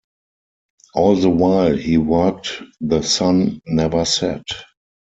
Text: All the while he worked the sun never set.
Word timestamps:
All 0.95 1.15
the 1.15 1.29
while 1.29 1.77
he 1.77 1.99
worked 1.99 2.63
the 2.79 3.03
sun 3.03 3.61
never 3.67 4.03
set. 4.03 4.47